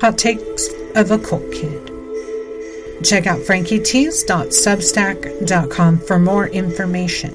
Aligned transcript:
Hot 0.00 0.16
Takes 0.16 0.68
of 0.94 1.10
a 1.10 1.18
Cult 1.18 1.50
Kid. 1.50 1.90
Check 3.02 3.26
out 3.26 3.40
frankietease.substack.com 3.40 5.98
for 5.98 6.20
more 6.20 6.46
information. 6.46 7.34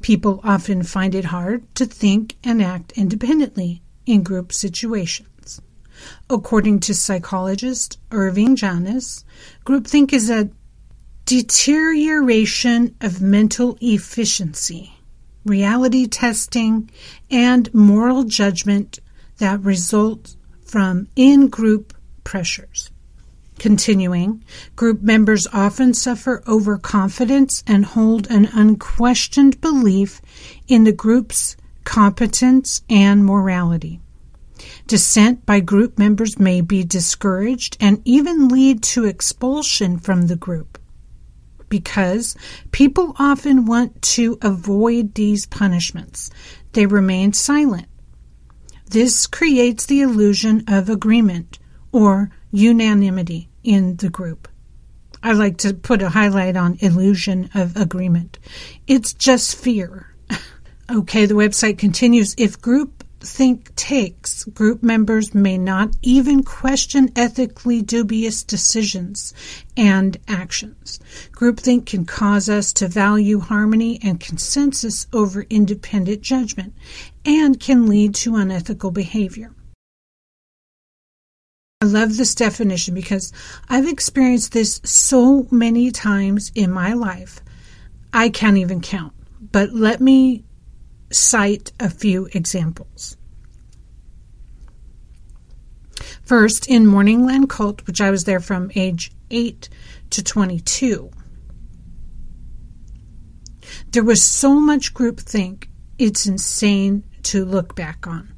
People 0.00 0.40
often 0.42 0.82
find 0.82 1.14
it 1.14 1.26
hard 1.26 1.62
to 1.76 1.84
think 1.84 2.36
and 2.42 2.62
act 2.62 2.92
independently 2.96 3.82
in 4.06 4.22
group 4.22 4.52
situations. 4.52 5.60
According 6.28 6.80
to 6.80 6.94
psychologist 6.94 7.98
Irving 8.10 8.56
Janis, 8.56 9.24
groupthink 9.64 10.12
is 10.12 10.30
a 10.30 10.50
deterioration 11.26 12.94
of 13.00 13.22
mental 13.22 13.78
efficiency, 13.80 14.92
reality 15.46 16.06
testing, 16.06 16.90
and 17.30 17.72
moral 17.72 18.24
judgment 18.24 18.98
that 19.38 19.60
result 19.60 20.36
from 20.66 21.08
in 21.16 21.48
group 21.48 21.94
pressures. 22.24 22.90
Continuing, 23.58 24.44
group 24.76 25.00
members 25.00 25.46
often 25.52 25.94
suffer 25.94 26.42
overconfidence 26.46 27.64
and 27.66 27.86
hold 27.86 28.30
an 28.30 28.46
unquestioned 28.52 29.60
belief 29.60 30.20
in 30.68 30.84
the 30.84 30.92
group's 30.92 31.56
competence 31.84 32.82
and 32.90 33.24
morality. 33.24 34.00
Dissent 34.86 35.46
by 35.46 35.60
group 35.60 35.98
members 35.98 36.38
may 36.38 36.60
be 36.60 36.84
discouraged 36.84 37.76
and 37.80 38.02
even 38.04 38.48
lead 38.48 38.82
to 38.82 39.04
expulsion 39.04 39.98
from 39.98 40.26
the 40.26 40.36
group 40.36 40.73
because 41.74 42.36
people 42.70 43.16
often 43.18 43.66
want 43.66 44.00
to 44.00 44.38
avoid 44.42 45.12
these 45.14 45.44
punishments. 45.44 46.30
They 46.72 46.86
remain 46.86 47.32
silent. 47.32 47.88
This 48.86 49.26
creates 49.26 49.86
the 49.86 50.02
illusion 50.02 50.62
of 50.68 50.88
agreement 50.88 51.58
or 51.90 52.30
unanimity 52.52 53.48
in 53.64 53.96
the 53.96 54.08
group. 54.08 54.46
I 55.20 55.32
like 55.32 55.56
to 55.58 55.74
put 55.74 56.00
a 56.00 56.10
highlight 56.10 56.56
on 56.56 56.78
illusion 56.78 57.50
of 57.56 57.76
agreement. 57.76 58.38
It's 58.86 59.12
just 59.12 59.56
fear. 59.56 60.14
okay, 60.88 61.26
the 61.26 61.34
website 61.34 61.76
continues. 61.76 62.36
If 62.38 62.60
group 62.60 63.03
think 63.24 63.74
takes, 63.74 64.44
group 64.44 64.82
members 64.82 65.34
may 65.34 65.58
not 65.58 65.90
even 66.02 66.42
question 66.42 67.10
ethically 67.16 67.82
dubious 67.82 68.42
decisions 68.42 69.34
and 69.76 70.16
actions. 70.28 71.00
Groupthink 71.32 71.86
can 71.86 72.04
cause 72.04 72.48
us 72.48 72.72
to 72.74 72.88
value 72.88 73.40
harmony 73.40 73.98
and 74.02 74.20
consensus 74.20 75.06
over 75.12 75.46
independent 75.50 76.22
judgment 76.22 76.74
and 77.24 77.58
can 77.58 77.86
lead 77.86 78.14
to 78.16 78.36
unethical 78.36 78.90
behavior. 78.90 79.52
I 81.80 81.86
love 81.86 82.16
this 82.16 82.34
definition 82.34 82.94
because 82.94 83.32
I've 83.68 83.86
experienced 83.86 84.52
this 84.52 84.80
so 84.84 85.46
many 85.50 85.90
times 85.90 86.50
in 86.54 86.70
my 86.70 86.94
life. 86.94 87.40
I 88.12 88.30
can't 88.30 88.56
even 88.56 88.80
count. 88.80 89.12
But 89.52 89.74
let 89.74 90.00
me 90.00 90.44
cite 91.14 91.72
a 91.78 91.88
few 91.88 92.28
examples. 92.32 93.16
First, 96.22 96.68
in 96.68 96.86
Morningland 96.86 97.48
Cult, 97.48 97.86
which 97.86 98.00
I 98.00 98.10
was 98.10 98.24
there 98.24 98.40
from 98.40 98.70
age 98.74 99.12
8 99.30 99.68
to 100.10 100.22
22, 100.22 101.10
there 103.90 104.04
was 104.04 104.24
so 104.24 104.58
much 104.58 104.94
groupthink, 104.94 105.68
it's 105.98 106.26
insane 106.26 107.04
to 107.24 107.44
look 107.44 107.74
back 107.74 108.06
on. 108.06 108.34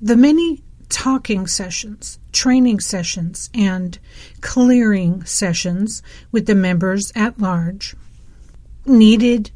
The 0.00 0.16
many 0.16 0.62
talking 0.88 1.46
sessions, 1.46 2.18
training 2.32 2.80
sessions, 2.80 3.50
and 3.54 3.98
clearing 4.40 5.24
sessions 5.24 6.02
with 6.30 6.46
the 6.46 6.54
members 6.54 7.12
at 7.14 7.38
large 7.38 7.96
needed 8.84 9.50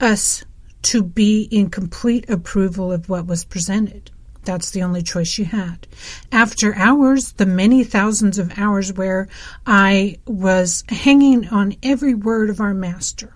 us 0.00 0.44
to 0.82 1.02
be 1.02 1.42
in 1.50 1.70
complete 1.70 2.28
approval 2.28 2.92
of 2.92 3.08
what 3.08 3.26
was 3.26 3.44
presented. 3.44 4.10
That's 4.44 4.70
the 4.70 4.82
only 4.82 5.02
choice 5.02 5.36
you 5.38 5.44
had. 5.44 5.86
After 6.32 6.74
hours, 6.74 7.32
the 7.32 7.46
many 7.46 7.84
thousands 7.84 8.38
of 8.38 8.58
hours 8.58 8.92
where 8.92 9.28
I 9.66 10.18
was 10.26 10.84
hanging 10.88 11.48
on 11.48 11.76
every 11.82 12.14
word 12.14 12.48
of 12.48 12.60
our 12.60 12.72
master. 12.72 13.34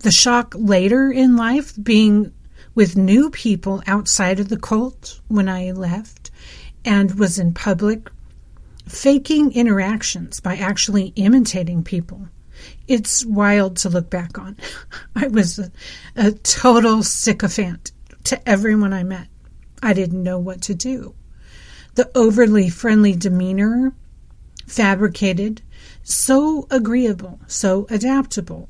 The 0.00 0.10
shock 0.10 0.54
later 0.56 1.10
in 1.10 1.36
life 1.36 1.72
being 1.82 2.32
with 2.74 2.96
new 2.96 3.30
people 3.30 3.82
outside 3.86 4.38
of 4.38 4.50
the 4.50 4.58
cult 4.58 5.20
when 5.28 5.48
I 5.48 5.70
left 5.70 6.30
and 6.84 7.18
was 7.18 7.38
in 7.38 7.54
public, 7.54 8.10
faking 8.86 9.52
interactions 9.52 10.38
by 10.40 10.56
actually 10.56 11.12
imitating 11.16 11.82
people 11.82 12.28
it's 12.88 13.24
wild 13.24 13.76
to 13.78 13.88
look 13.88 14.10
back 14.10 14.38
on. 14.38 14.56
I 15.16 15.28
was 15.28 15.58
a, 15.58 15.70
a 16.16 16.32
total 16.32 17.02
sycophant 17.02 17.92
to 18.24 18.48
everyone 18.48 18.92
I 18.92 19.02
met. 19.02 19.28
I 19.82 19.92
didn't 19.92 20.22
know 20.22 20.38
what 20.38 20.62
to 20.62 20.74
do. 20.74 21.14
The 21.94 22.10
overly 22.14 22.68
friendly 22.68 23.14
demeanor, 23.14 23.94
fabricated, 24.66 25.62
so 26.02 26.66
agreeable, 26.70 27.40
so 27.46 27.86
adaptable 27.90 28.68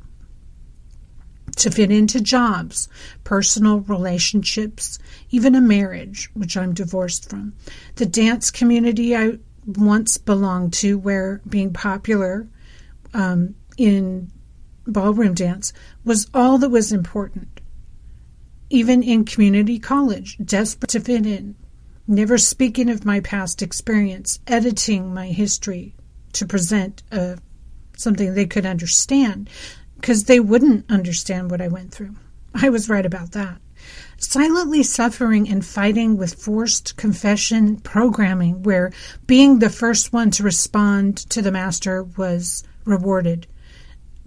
to 1.57 1.71
fit 1.71 1.91
into 1.91 2.21
jobs, 2.21 2.89
personal 3.25 3.81
relationships, 3.81 4.99
even 5.31 5.55
a 5.55 5.61
marriage, 5.61 6.31
which 6.35 6.57
I'm 6.57 6.75
divorced 6.75 7.29
from. 7.31 7.55
The 7.97 8.07
dance 8.07 8.51
community 8.51 9.17
I 9.17 9.39
once 9.67 10.19
belonged 10.19 10.75
to, 10.75 10.99
where 10.99 11.41
being 11.49 11.73
popular 11.73 12.47
um, 13.15 13.55
in 13.77 14.31
ballroom 14.87 15.35
dance 15.35 15.73
was 16.05 16.29
all 16.33 16.59
that 16.59 16.71
was 16.71 16.93
important. 16.93 17.61
Even 18.71 19.03
in 19.03 19.25
community 19.25 19.79
college, 19.79 20.37
desperate 20.45 20.91
to 20.91 21.01
fit 21.01 21.27
in, 21.27 21.55
never 22.07 22.39
speaking 22.39 22.91
of 22.91 23.05
my 23.05 23.21
past 23.21 23.63
experience, 23.63 24.41
editing 24.47 25.13
my 25.13 25.29
history 25.29 25.95
to 26.33 26.47
present 26.47 27.03
uh, 27.13 27.37
something 27.97 28.35
they 28.35 28.47
could 28.47 28.67
understand, 28.67 29.49
because 29.97 30.25
they 30.25 30.41
wouldn't 30.41 30.91
understand 30.91 31.51
what 31.51 31.61
I 31.61 31.69
went 31.69 31.93
through. 31.93 32.15
I 32.55 32.69
was 32.69 32.89
right 32.89 33.07
about 33.07 33.33
that. 33.33 33.59
Silently 34.19 34.83
suffering 34.83 35.49
and 35.49 35.65
fighting 35.65 36.17
with 36.17 36.35
forced 36.35 36.97
confession 36.97 37.77
programming, 37.77 38.63
where 38.63 38.93
being 39.27 39.59
the 39.59 39.71
first 39.71 40.13
one 40.13 40.31
to 40.33 40.43
respond 40.43 41.19
to 41.31 41.43
the 41.43 41.53
master 41.53 42.03
was 42.03 42.65
rewarded 42.85 43.47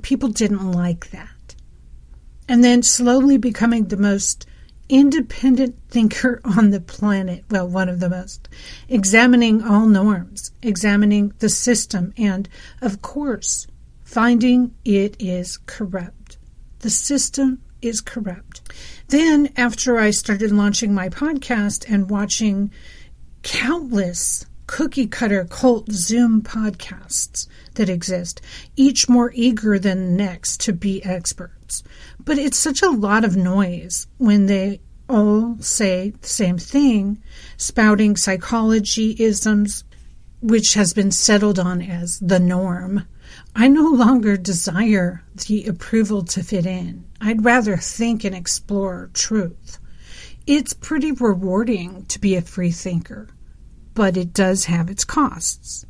people 0.01 0.29
didn't 0.29 0.71
like 0.71 1.11
that. 1.11 1.55
And 2.47 2.63
then 2.63 2.81
slowly 2.83 3.37
becoming 3.37 3.85
the 3.85 3.97
most 3.97 4.45
independent 4.89 5.75
thinker 5.89 6.41
on 6.57 6.71
the 6.71 6.81
planet, 6.81 7.45
well, 7.49 7.67
one 7.67 7.89
of 7.89 7.99
the 7.99 8.09
most, 8.09 8.49
examining 8.87 9.63
all 9.63 9.85
norms, 9.85 10.51
examining 10.61 11.33
the 11.39 11.49
system, 11.49 12.13
and, 12.17 12.49
of 12.81 13.01
course, 13.01 13.67
finding 14.03 14.73
it 14.83 15.15
is 15.19 15.57
corrupt. 15.65 16.37
The 16.79 16.89
system 16.89 17.61
is 17.81 18.01
corrupt. 18.01 18.61
Then, 19.07 19.49
after 19.55 19.97
I 19.97 20.11
started 20.11 20.51
launching 20.51 20.93
my 20.93 21.09
podcast 21.09 21.85
and 21.87 22.09
watching 22.09 22.71
countless 23.43 24.45
cookie 24.69 25.07
cutter 25.07 25.45
cult 25.49 25.91
Zoom 25.91 26.43
podcasts 26.43 27.47
that 27.73 27.89
exist, 27.89 28.39
each 28.75 29.09
more 29.09 29.31
eager 29.33 29.79
than 29.79 30.15
the 30.15 30.23
next 30.23 30.61
to 30.61 30.71
be 30.71 31.03
experts. 31.03 31.81
But 32.23 32.37
it's 32.37 32.59
such 32.59 32.83
a 32.83 32.91
lot 32.91 33.25
of 33.25 33.35
noise 33.35 34.05
when 34.19 34.45
they 34.45 34.79
all 35.09 35.57
say 35.59 36.11
the 36.21 36.27
same 36.27 36.59
thing, 36.59 37.19
spouting 37.57 38.15
psychology 38.15 39.15
isms, 39.17 39.83
which 40.39 40.75
has 40.75 40.93
been 40.93 41.11
settled 41.11 41.57
on 41.57 41.81
as 41.81 42.19
the 42.19 42.39
norm. 42.39 43.07
I 43.55 43.69
no 43.69 43.89
longer 43.89 44.37
desire 44.37 45.23
the 45.47 45.65
approval 45.65 46.23
to 46.25 46.43
fit 46.43 46.67
in. 46.67 47.05
I'd 47.19 47.43
rather 47.43 47.75
think 47.75 48.23
and 48.23 48.35
explore 48.35 49.09
truth. 49.15 49.79
It's 50.45 50.73
pretty 50.73 51.11
rewarding 51.11 52.05
to 52.05 52.19
be 52.19 52.35
a 52.35 52.41
free 52.43 52.71
thinker, 52.71 53.29
but 53.99 54.15
it 54.15 54.31
does 54.31 54.63
have 54.63 54.89
its 54.89 55.03
costs. 55.03 55.85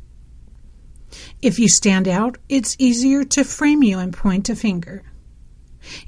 If 1.40 1.60
you 1.60 1.68
stand 1.68 2.08
out, 2.08 2.38
it's 2.48 2.74
easier 2.76 3.22
to 3.22 3.44
frame 3.44 3.84
you 3.84 4.00
and 4.00 4.12
point 4.12 4.48
a 4.48 4.56
finger. 4.56 5.04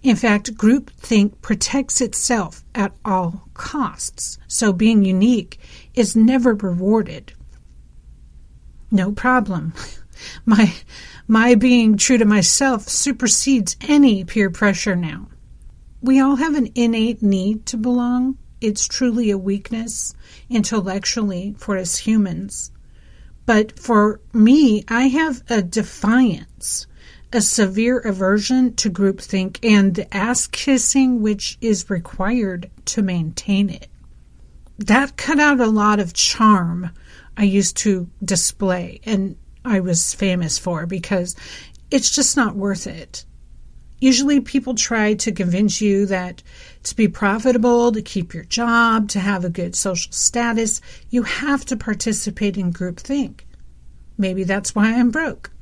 In 0.02 0.16
fact, 0.16 0.56
groupthink 0.56 1.40
protects 1.43 2.00
itself 2.00 2.64
at 2.75 2.93
all 3.04 3.49
costs, 3.54 4.37
so 4.49 4.72
being 4.72 5.04
unique 5.04 5.60
is 5.94 6.16
never 6.16 6.54
rewarded. 6.54 7.34
No 8.90 9.12
problem. 9.12 9.72
My 10.44 10.75
my 11.28 11.54
being 11.54 11.96
true 11.96 12.19
to 12.19 12.25
myself 12.25 12.88
supersedes 12.88 13.76
any 13.81 14.25
peer 14.25 14.50
pressure 14.50 14.96
now. 14.96 15.28
We 16.00 16.19
all 16.19 16.34
have 16.34 16.56
an 16.56 16.69
innate 16.75 17.22
need 17.22 17.64
to 17.66 17.76
belong. 17.76 18.38
It's 18.62 18.87
truly 18.87 19.29
a 19.31 19.37
weakness 19.37 20.14
intellectually 20.49 21.56
for 21.59 21.76
us 21.76 21.99
humans. 21.99 22.70
But 23.44 23.76
for 23.76 24.20
me, 24.32 24.85
I 24.87 25.09
have 25.09 25.43
a 25.50 25.62
defiance, 25.62 26.87
a 27.32 27.41
severe 27.41 27.99
aversion 27.99 28.75
to 28.76 28.88
groupthink 28.88 29.59
and 29.64 29.97
the 29.97 30.17
ass 30.17 30.47
kissing 30.47 31.20
which 31.20 31.59
is 31.61 31.91
required 31.91 32.70
to 32.85 33.03
maintain 33.03 33.69
it. 33.69 33.88
That 34.79 35.17
cut 35.17 35.41
out 35.41 35.59
a 35.59 35.67
lot 35.67 35.99
of 35.99 36.14
charm 36.14 36.91
I 37.37 37.43
used 37.43 37.76
to 37.79 38.09
display 38.25 39.00
and 39.05 39.35
I 39.64 39.81
was 39.81 40.14
famous 40.14 40.56
for 40.56 40.87
because 40.87 41.35
it's 41.91 42.14
just 42.14 42.37
not 42.37 42.55
worth 42.55 42.87
it. 42.87 43.25
Usually 44.02 44.40
people 44.40 44.75
try 44.75 45.14
to 45.14 45.31
convince 45.31 45.81
you 45.81 46.06
that 46.06 46.43
to 46.82 46.96
be 46.96 47.06
profitable, 47.06 47.93
to 47.93 48.02
keep 48.02 48.34
your 48.34 48.43
job, 48.43 49.08
to 49.10 49.20
have 49.20 49.44
a 49.44 49.49
good 49.49 49.76
social 49.76 50.10
status, 50.10 50.81
you 51.10 51.22
have 51.22 51.64
to 51.66 51.76
participate 51.76 52.56
in 52.56 52.72
groupthink. 52.72 53.43
Maybe 54.19 54.43
that's 54.43 54.75
why 54.75 54.93
I'm 54.93 55.12
broke. 55.12 55.52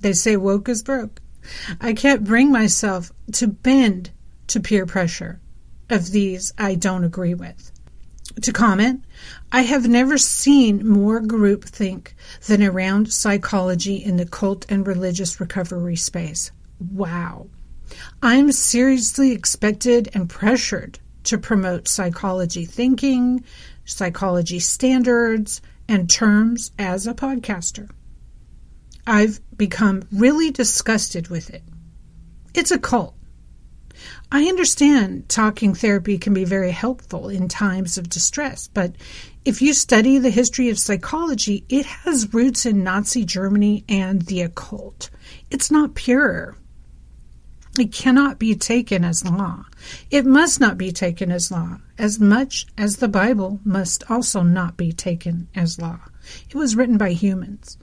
They 0.00 0.12
say 0.12 0.36
woke 0.36 0.68
is 0.68 0.82
broke. 0.82 1.22
I 1.80 1.94
can't 1.94 2.24
bring 2.24 2.52
myself 2.52 3.10
to 3.32 3.46
bend 3.46 4.10
to 4.48 4.60
peer 4.60 4.84
pressure 4.84 5.40
of 5.88 6.10
these 6.10 6.52
I 6.58 6.74
don't 6.74 7.04
agree 7.04 7.32
with. 7.32 7.72
To 8.42 8.52
comment, 8.52 9.02
I 9.50 9.62
have 9.62 9.88
never 9.88 10.18
seen 10.18 10.86
more 10.86 11.22
groupthink 11.22 12.08
than 12.48 12.62
around 12.62 13.14
psychology 13.14 13.96
in 13.96 14.18
the 14.18 14.26
cult 14.26 14.66
and 14.68 14.86
religious 14.86 15.40
recovery 15.40 15.96
space. 15.96 16.52
Wow. 16.78 17.46
I'm 18.22 18.52
seriously 18.52 19.32
expected 19.32 20.10
and 20.14 20.28
pressured 20.28 20.98
to 21.24 21.38
promote 21.38 21.88
psychology 21.88 22.64
thinking, 22.64 23.44
psychology 23.84 24.58
standards, 24.58 25.60
and 25.88 26.08
terms 26.08 26.70
as 26.78 27.06
a 27.06 27.14
podcaster. 27.14 27.90
I've 29.06 29.40
become 29.56 30.04
really 30.12 30.50
disgusted 30.50 31.28
with 31.28 31.50
it. 31.50 31.62
It's 32.54 32.70
a 32.70 32.78
cult. 32.78 33.14
I 34.30 34.44
understand 34.44 35.28
talking 35.28 35.74
therapy 35.74 36.16
can 36.18 36.32
be 36.32 36.44
very 36.44 36.70
helpful 36.70 37.28
in 37.28 37.48
times 37.48 37.98
of 37.98 38.08
distress, 38.08 38.68
but 38.72 38.94
if 39.44 39.60
you 39.60 39.74
study 39.74 40.18
the 40.18 40.30
history 40.30 40.70
of 40.70 40.78
psychology, 40.78 41.64
it 41.68 41.84
has 41.84 42.32
roots 42.32 42.64
in 42.64 42.82
Nazi 42.82 43.24
Germany 43.24 43.84
and 43.88 44.22
the 44.22 44.40
occult. 44.42 45.10
It's 45.50 45.70
not 45.70 45.94
pure. 45.94 46.56
It 47.78 47.90
cannot 47.90 48.38
be 48.38 48.54
taken 48.54 49.02
as 49.02 49.24
law. 49.24 49.64
It 50.10 50.26
must 50.26 50.60
not 50.60 50.76
be 50.76 50.92
taken 50.92 51.32
as 51.32 51.50
law, 51.50 51.78
as 51.96 52.20
much 52.20 52.66
as 52.76 52.96
the 52.96 53.08
Bible 53.08 53.60
must 53.64 54.04
also 54.10 54.42
not 54.42 54.76
be 54.76 54.92
taken 54.92 55.48
as 55.54 55.80
law. 55.80 56.00
It 56.48 56.54
was 56.54 56.76
written 56.76 56.98
by 56.98 57.12
humans. 57.12 57.78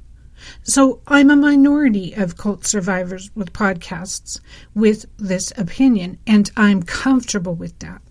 So 0.63 1.01
I'm 1.07 1.29
a 1.29 1.35
minority 1.35 2.13
of 2.13 2.37
cult 2.37 2.65
survivors 2.65 3.31
with 3.35 3.51
podcasts 3.51 4.39
with 4.75 5.05
this 5.17 5.51
opinion, 5.57 6.19
and 6.27 6.51
I'm 6.55 6.83
comfortable 6.83 7.55
with 7.55 7.77
that. 7.79 8.01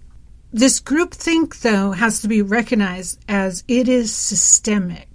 This 0.53 0.81
groupthink, 0.81 1.61
though, 1.61 1.93
has 1.93 2.21
to 2.23 2.29
be 2.29 2.43
recognized 2.43 3.21
as 3.29 3.65
it 3.69 3.89
is 3.89 4.15
systemic. 4.15 5.08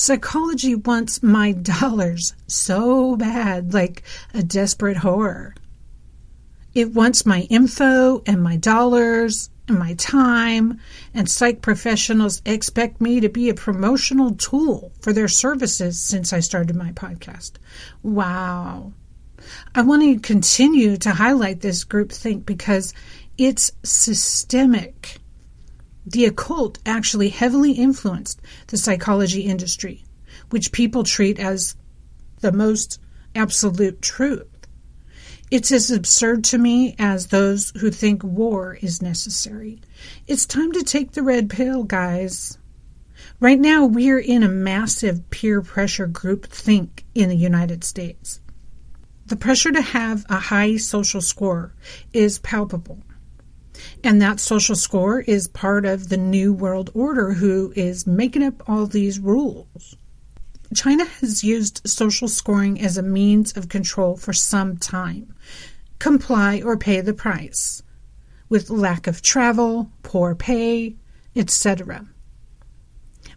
Psychology 0.00 0.74
wants 0.74 1.22
my 1.22 1.52
dollars 1.80 2.32
so 2.46 3.16
bad, 3.16 3.74
like 3.74 4.02
a 4.32 4.42
desperate 4.42 4.96
whore. 4.96 5.54
It 6.72 6.94
wants 6.94 7.26
my 7.26 7.42
info 7.50 8.22
and 8.24 8.42
my 8.42 8.56
dollars 8.56 9.50
and 9.68 9.78
my 9.78 9.92
time, 9.92 10.80
and 11.12 11.28
psych 11.28 11.60
professionals 11.60 12.40
expect 12.46 13.02
me 13.02 13.20
to 13.20 13.28
be 13.28 13.50
a 13.50 13.54
promotional 13.54 14.34
tool 14.36 14.90
for 15.02 15.12
their 15.12 15.28
services 15.28 16.00
since 16.00 16.32
I 16.32 16.40
started 16.40 16.76
my 16.76 16.92
podcast. 16.92 17.56
Wow. 18.02 18.94
I 19.74 19.82
want 19.82 20.00
to 20.00 20.18
continue 20.18 20.96
to 20.96 21.10
highlight 21.10 21.60
this 21.60 21.84
groupthink 21.84 22.46
because 22.46 22.94
it's 23.36 23.70
systemic. 23.82 25.19
The 26.06 26.24
occult 26.24 26.78
actually 26.86 27.28
heavily 27.28 27.72
influenced 27.72 28.40
the 28.68 28.78
psychology 28.78 29.42
industry, 29.42 30.04
which 30.50 30.72
people 30.72 31.04
treat 31.04 31.38
as 31.38 31.76
the 32.40 32.52
most 32.52 32.98
absolute 33.34 34.00
truth. 34.00 34.46
It's 35.50 35.72
as 35.72 35.90
absurd 35.90 36.44
to 36.44 36.58
me 36.58 36.94
as 36.98 37.26
those 37.26 37.72
who 37.80 37.90
think 37.90 38.22
war 38.22 38.78
is 38.80 39.02
necessary. 39.02 39.80
It's 40.26 40.46
time 40.46 40.72
to 40.72 40.82
take 40.82 41.12
the 41.12 41.22
red 41.22 41.50
pill, 41.50 41.82
guys. 41.82 42.56
Right 43.40 43.58
now, 43.58 43.84
we're 43.84 44.18
in 44.18 44.42
a 44.42 44.48
massive 44.48 45.28
peer 45.30 45.60
pressure 45.60 46.06
group 46.06 46.46
think 46.46 47.04
in 47.14 47.28
the 47.28 47.36
United 47.36 47.84
States. 47.84 48.40
The 49.26 49.36
pressure 49.36 49.72
to 49.72 49.82
have 49.82 50.24
a 50.28 50.38
high 50.38 50.76
social 50.76 51.20
score 51.20 51.72
is 52.12 52.38
palpable. 52.38 52.98
And 54.02 54.20
that 54.20 54.40
social 54.40 54.76
score 54.76 55.20
is 55.20 55.48
part 55.48 55.84
of 55.84 56.08
the 56.08 56.16
New 56.16 56.52
World 56.52 56.90
Order, 56.94 57.34
who 57.34 57.72
is 57.76 58.06
making 58.06 58.42
up 58.42 58.68
all 58.68 58.86
these 58.86 59.18
rules. 59.18 59.96
China 60.74 61.04
has 61.04 61.42
used 61.42 61.82
social 61.88 62.28
scoring 62.28 62.80
as 62.80 62.96
a 62.96 63.02
means 63.02 63.56
of 63.56 63.68
control 63.68 64.16
for 64.16 64.32
some 64.32 64.76
time. 64.76 65.34
Comply 65.98 66.62
or 66.62 66.76
pay 66.76 67.00
the 67.00 67.12
price, 67.12 67.82
with 68.48 68.70
lack 68.70 69.06
of 69.06 69.20
travel, 69.20 69.90
poor 70.02 70.34
pay, 70.34 70.96
etc. 71.34 72.06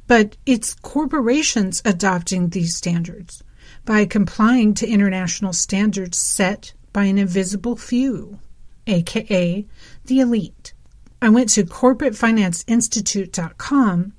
But 0.07 0.37
it's 0.45 0.75
corporations 0.75 1.81
adopting 1.85 2.49
these 2.49 2.75
standards 2.75 3.43
by 3.85 4.05
complying 4.05 4.73
to 4.75 4.87
international 4.87 5.53
standards 5.53 6.17
set 6.17 6.73
by 6.91 7.05
an 7.05 7.17
invisible 7.17 7.75
few 7.75 8.39
aka 8.87 9.65
the 10.05 10.19
elite. 10.19 10.73
I 11.21 11.29
went 11.29 11.49
to 11.49 11.63
corporatefinanceinstitute.com 11.63 14.13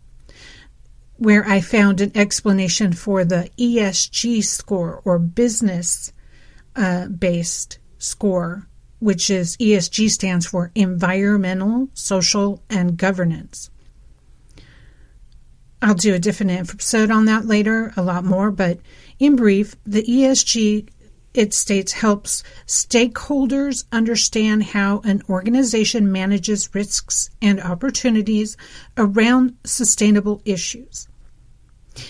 where 1.17 1.47
I 1.47 1.61
found 1.61 2.01
an 2.01 2.13
explanation 2.15 2.93
for 2.93 3.25
the 3.25 3.51
ESG 3.59 4.45
score 4.45 5.01
or 5.05 5.19
business 5.19 6.13
uh, 6.77 7.09
based 7.09 7.79
score, 7.99 8.69
which 8.99 9.31
is 9.31 9.57
ESG 9.59 10.11
stands 10.11 10.47
for 10.47 10.73
environmental, 10.75 11.89
social, 11.95 12.63
and 12.69 12.97
governance. 12.97 13.71
I'll 15.81 15.95
do 15.95 16.15
a 16.15 16.19
different 16.19 16.53
episode 16.53 17.11
on 17.11 17.27
that 17.27 17.45
later, 17.45 17.93
a 17.97 18.03
lot 18.03 18.25
more, 18.25 18.51
but 18.51 18.79
in 19.19 19.37
brief, 19.37 19.77
the 19.85 20.03
ESG 20.03 20.89
it 21.35 21.53
states 21.53 21.93
helps 21.93 22.43
stakeholders 22.67 23.85
understand 23.93 24.63
how 24.63 25.01
an 25.01 25.23
organization 25.29 26.11
manages 26.11 26.75
risks 26.75 27.29
and 27.43 27.61
opportunities 27.61 28.57
around 28.97 29.57
sustainable 29.65 30.41
issues. 30.45 31.09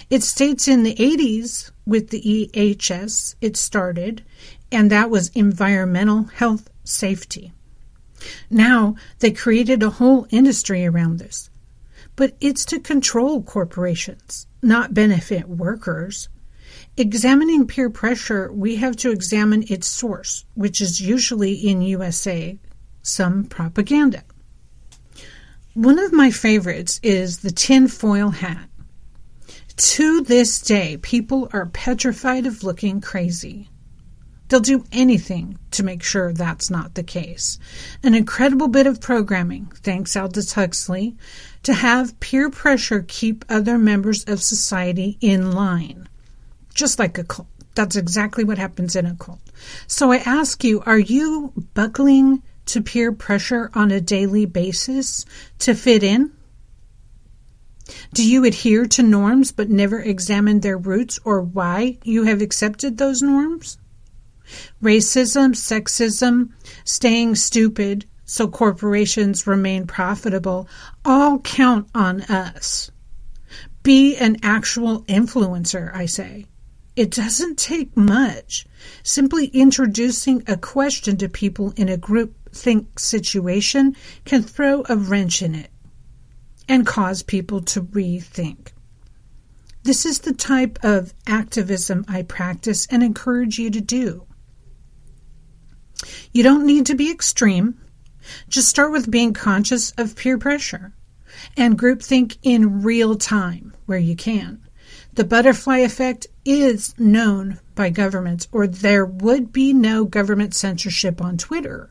It 0.08 0.22
states 0.22 0.68
in 0.68 0.82
the 0.82 0.94
80s 0.94 1.70
with 1.86 2.10
the 2.10 2.50
EHS 2.54 3.34
it 3.40 3.56
started, 3.56 4.24
and 4.70 4.90
that 4.90 5.10
was 5.10 5.28
environmental 5.34 6.24
health 6.24 6.70
safety. 6.84 7.52
Now 8.50 8.96
they 9.18 9.30
created 9.30 9.82
a 9.82 9.90
whole 9.90 10.26
industry 10.30 10.86
around 10.86 11.18
this. 11.18 11.50
But 12.16 12.36
it's 12.40 12.64
to 12.66 12.78
control 12.78 13.42
corporations, 13.42 14.46
not 14.62 14.94
benefit 14.94 15.48
workers. 15.48 16.28
Examining 16.96 17.66
peer 17.66 17.90
pressure, 17.90 18.52
we 18.52 18.76
have 18.76 18.94
to 18.96 19.10
examine 19.10 19.64
its 19.68 19.88
source, 19.88 20.44
which 20.54 20.80
is 20.80 21.00
usually 21.00 21.54
in 21.54 21.82
USA, 21.82 22.56
some 23.02 23.44
propaganda. 23.44 24.22
One 25.74 25.98
of 25.98 26.12
my 26.12 26.30
favorites 26.30 27.00
is 27.02 27.38
the 27.38 27.50
tinfoil 27.50 28.30
hat. 28.30 28.68
To 29.76 30.20
this 30.20 30.62
day, 30.62 30.96
people 30.98 31.48
are 31.52 31.66
petrified 31.66 32.46
of 32.46 32.62
looking 32.62 33.00
crazy. 33.00 33.70
They'll 34.46 34.60
do 34.60 34.84
anything 34.92 35.58
to 35.72 35.82
make 35.82 36.04
sure 36.04 36.32
that's 36.32 36.70
not 36.70 36.94
the 36.94 37.02
case. 37.02 37.58
An 38.04 38.14
incredible 38.14 38.68
bit 38.68 38.86
of 38.86 39.00
programming, 39.00 39.72
thanks 39.82 40.16
Aldous 40.16 40.52
Huxley, 40.52 41.16
to 41.64 41.74
have 41.74 42.20
peer 42.20 42.50
pressure 42.50 43.04
keep 43.08 43.44
other 43.48 43.78
members 43.78 44.22
of 44.24 44.40
society 44.40 45.18
in 45.20 45.50
line. 45.50 46.08
Just 46.74 46.98
like 46.98 47.18
a 47.18 47.24
cult. 47.24 47.48
That's 47.74 47.96
exactly 47.96 48.44
what 48.44 48.58
happens 48.58 48.94
in 48.94 49.06
a 49.06 49.16
cult. 49.16 49.40
So 49.86 50.12
I 50.12 50.18
ask 50.18 50.62
you, 50.62 50.80
are 50.82 50.98
you 50.98 51.52
buckling 51.74 52.42
to 52.66 52.82
peer 52.82 53.12
pressure 53.12 53.70
on 53.74 53.90
a 53.90 54.00
daily 54.00 54.46
basis 54.46 55.24
to 55.60 55.74
fit 55.74 56.02
in? 56.02 56.32
Do 58.14 58.26
you 58.26 58.44
adhere 58.44 58.86
to 58.86 59.02
norms 59.02 59.52
but 59.52 59.68
never 59.68 60.00
examine 60.00 60.60
their 60.60 60.78
roots 60.78 61.18
or 61.24 61.42
why 61.42 61.98
you 62.02 62.24
have 62.24 62.40
accepted 62.40 62.96
those 62.96 63.22
norms? 63.22 63.78
Racism, 64.82 65.54
sexism, 65.54 66.50
staying 66.84 67.34
stupid 67.34 68.06
so 68.24 68.48
corporations 68.48 69.46
remain 69.46 69.86
profitable 69.86 70.68
all 71.04 71.38
count 71.40 71.88
on 71.94 72.22
us. 72.22 72.90
Be 73.82 74.16
an 74.16 74.38
actual 74.42 75.02
influencer, 75.02 75.94
I 75.94 76.06
say. 76.06 76.46
It 76.96 77.10
doesn't 77.10 77.58
take 77.58 77.96
much. 77.96 78.66
Simply 79.02 79.46
introducing 79.46 80.44
a 80.46 80.56
question 80.56 81.16
to 81.16 81.28
people 81.28 81.72
in 81.76 81.88
a 81.88 81.96
group 81.96 82.36
think 82.52 83.00
situation 83.00 83.96
can 84.24 84.42
throw 84.42 84.84
a 84.88 84.96
wrench 84.96 85.42
in 85.42 85.54
it 85.54 85.70
and 86.68 86.86
cause 86.86 87.22
people 87.22 87.60
to 87.62 87.82
rethink. 87.82 88.68
This 89.82 90.06
is 90.06 90.20
the 90.20 90.32
type 90.32 90.78
of 90.82 91.12
activism 91.26 92.04
I 92.08 92.22
practice 92.22 92.86
and 92.86 93.02
encourage 93.02 93.58
you 93.58 93.70
to 93.70 93.80
do. 93.80 94.26
You 96.32 96.42
don't 96.42 96.64
need 96.64 96.86
to 96.86 96.94
be 96.94 97.10
extreme. 97.10 97.78
Just 98.48 98.68
start 98.68 98.92
with 98.92 99.10
being 99.10 99.32
conscious 99.32 99.90
of 99.98 100.16
peer 100.16 100.38
pressure 100.38 100.94
and 101.56 101.78
groupthink 101.78 102.38
in 102.42 102.82
real 102.82 103.16
time 103.16 103.74
where 103.86 103.98
you 103.98 104.16
can. 104.16 104.62
The 105.12 105.24
butterfly 105.24 105.78
effect 105.78 106.26
is 106.44 106.94
known 106.98 107.60
by 107.74 107.90
governments, 107.90 108.48
or 108.52 108.66
there 108.66 109.04
would 109.04 109.52
be 109.52 109.72
no 109.72 110.04
government 110.04 110.54
censorship 110.54 111.20
on 111.20 111.38
Twitter 111.38 111.90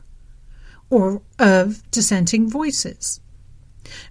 or 0.90 1.22
of 1.38 1.82
dissenting 1.90 2.48
voices. 2.48 3.20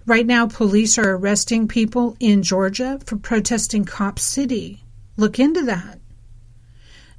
Right 0.06 0.26
now, 0.26 0.46
police 0.46 0.98
are 0.98 1.16
arresting 1.16 1.66
people 1.66 2.16
in 2.20 2.42
Georgia 2.42 3.00
for 3.06 3.16
protesting 3.16 3.84
Cop 3.84 4.18
City. 4.18 4.84
Look 5.16 5.38
into 5.38 5.62
that. 5.62 6.00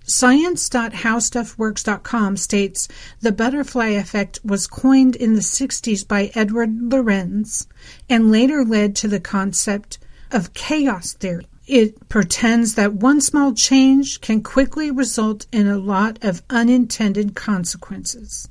Science.howstuffworks.com 0.08 2.38
states 2.38 2.88
the 3.22 3.32
butterfly 3.32 3.88
effect 3.88 4.40
was 4.44 4.68
coined 4.68 5.16
in 5.16 5.34
the 5.34 5.42
60s 5.42 6.08
by 6.08 6.30
Edward 6.36 6.80
Lorenz 6.80 7.68
and 8.08 8.32
later 8.32 8.64
led 8.64 8.96
to 8.98 9.08
the 9.08 9.20
concept 9.20 9.98
of 10.32 10.54
chaos 10.54 11.14
theory. 11.14 11.48
It 11.68 12.10
pretends 12.10 12.76
that 12.76 12.94
one 12.94 13.22
small 13.22 13.54
change 13.54 14.22
can 14.22 14.44
quickly 14.44 14.92
result 14.92 15.48
in 15.52 15.68
a 15.68 15.80
lot 15.80 16.24
of 16.24 16.44
unintended 16.50 17.34
consequences. 17.34 18.48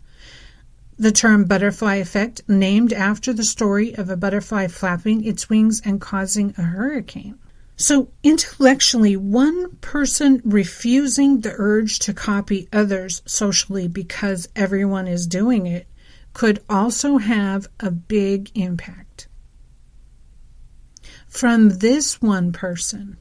The 0.99 1.13
term 1.13 1.45
butterfly 1.45 1.97
effect, 1.97 2.43
named 2.49 2.93
after 2.93 3.33
the 3.33 3.45
story 3.45 3.95
of 3.95 4.11
a 4.11 4.17
butterfly 4.17 4.67
flapping 4.67 5.25
its 5.25 5.49
wings 5.49 5.81
and 5.85 6.01
causing 6.01 6.55
a 6.59 6.63
hurricane. 6.63 7.39
So, 7.77 8.09
intellectually, 8.23 9.17
one 9.17 9.77
person 9.77 10.41
refusing 10.45 11.41
the 11.41 11.55
urge 11.57 11.99
to 12.01 12.15
copy 12.15 12.69
others 12.73 13.23
socially 13.27 13.89
because 13.89 14.49
everyone 14.55 15.09
is 15.09 15.27
doing 15.27 15.67
it 15.67 15.89
could 16.33 16.63
also 16.69 17.19
have 17.19 17.69
a 17.81 17.91
big 17.91 18.51
impact. 18.55 19.29
From 21.35 21.79
this 21.81 22.23
one 22.23 22.53
person, 22.53 23.21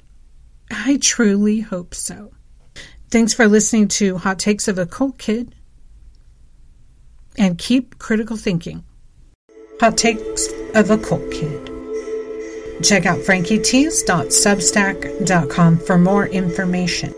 I 0.69 0.99
truly 1.01 1.61
hope 1.61 1.95
so. 1.95 2.31
Thanks 3.09 3.33
for 3.33 3.47
listening 3.47 3.87
to 3.87 4.19
Hot 4.19 4.37
Takes 4.37 4.67
of 4.67 4.77
a 4.77 4.85
Cult 4.85 5.17
Kid 5.17 5.55
and 7.39 7.57
keep 7.57 7.97
critical 7.97 8.37
thinking. 8.37 8.83
Hot 9.79 9.97
Takes 9.97 10.47
of 10.75 10.91
a 10.91 10.97
Cult 10.99 11.31
Kid. 11.31 11.71
Check 12.83 13.07
out 13.07 13.17
frankietease.substack.com 13.17 15.79
for 15.79 15.97
more 15.97 16.27
information. 16.27 17.15